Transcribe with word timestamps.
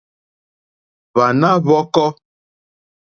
Hwàná 1.11 1.49
ǃhwɔ́kɔ́. 1.63 2.09